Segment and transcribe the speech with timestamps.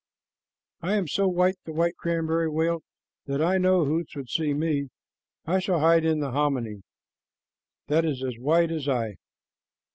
[0.81, 2.81] "I am so white," the white cranberry wailed,
[3.27, 4.89] "that I know Hoots would see me.
[5.45, 6.81] I shall hide in the hominy.
[7.85, 9.17] That is as white as I."